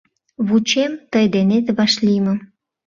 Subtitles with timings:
[0.47, 2.37] Вучем тый денет вашлиймым.